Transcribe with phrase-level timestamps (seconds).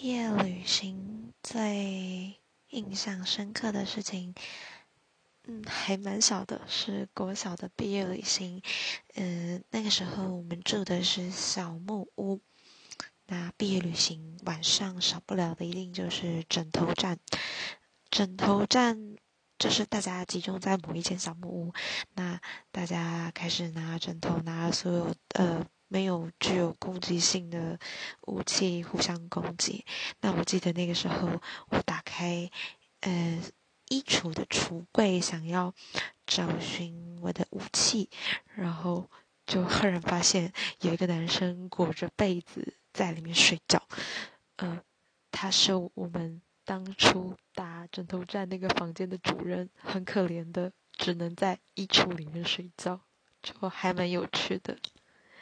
[0.00, 4.32] 毕业旅行最印象深刻的事情，
[5.42, 8.62] 嗯，还蛮小的，是国小的毕业旅行。
[9.16, 12.40] 嗯，那个时候我们住的是小木屋。
[13.26, 17.18] 那毕业旅行晚上少不了的一定就是枕头战。
[18.08, 19.16] 枕头战
[19.58, 21.74] 就是大家集中在某一间小木屋，
[22.14, 22.40] 那
[22.70, 25.66] 大家开始拿枕头，拿所有呃。
[25.88, 27.78] 没有具有攻击性的
[28.22, 29.84] 武器互相攻击。
[30.20, 31.40] 那我记得那个时候，
[31.70, 32.50] 我打开
[33.00, 33.42] 呃
[33.88, 35.74] 衣橱的橱柜，想要
[36.26, 38.10] 找寻我的武器，
[38.54, 39.10] 然后
[39.46, 43.82] 就赫然发现有一个男生裹着被子在里面睡觉。
[44.56, 44.82] 呃，
[45.30, 53.00] 他是我们当初打枕头战那个房间的主人，很可怜的，只能在衣橱里面睡觉，
[53.40, 54.76] 就还蛮有趣的。